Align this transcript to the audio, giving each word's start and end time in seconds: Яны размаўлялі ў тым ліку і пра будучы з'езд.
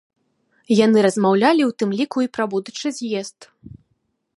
Яны 0.85 0.99
размаўлялі 1.07 1.63
ў 1.67 1.71
тым 1.83 1.89
ліку 2.01 2.17
і 2.29 2.33
пра 2.39 2.43
будучы 2.55 2.87
з'езд. 3.01 3.39